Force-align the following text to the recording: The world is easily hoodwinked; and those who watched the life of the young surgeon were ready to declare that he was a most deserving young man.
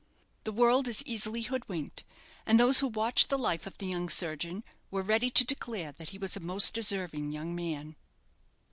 The 0.45 0.51
world 0.51 0.87
is 0.87 1.03
easily 1.05 1.43
hoodwinked; 1.43 2.03
and 2.47 2.59
those 2.59 2.79
who 2.79 2.87
watched 2.87 3.29
the 3.29 3.37
life 3.37 3.67
of 3.67 3.77
the 3.77 3.85
young 3.85 4.09
surgeon 4.09 4.63
were 4.89 5.03
ready 5.03 5.29
to 5.29 5.45
declare 5.45 5.91
that 5.91 6.09
he 6.09 6.17
was 6.17 6.35
a 6.35 6.39
most 6.39 6.73
deserving 6.73 7.33
young 7.33 7.53
man. 7.53 7.95